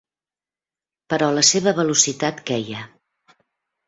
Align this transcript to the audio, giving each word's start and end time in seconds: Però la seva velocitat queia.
Però 1.13 1.27
la 1.35 1.43
seva 1.49 1.73
velocitat 1.79 2.41
queia. 2.47 2.81